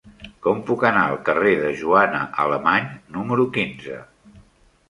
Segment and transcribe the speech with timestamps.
[0.45, 4.01] Com puc anar al carrer de Joana Alemany número quinze?